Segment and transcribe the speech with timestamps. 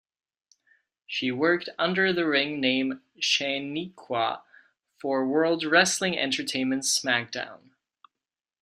[1.05, 4.41] She worked under the ring name Shaniqua
[4.97, 7.69] for World Wrestling Entertainment's SmackDown!